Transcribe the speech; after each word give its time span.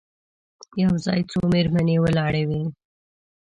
یو 0.83 0.93
ځای 1.05 1.21
څو 1.31 1.39
مېرمنې 1.53 1.95
ولاړې 2.03 2.43
وې. 2.49 2.61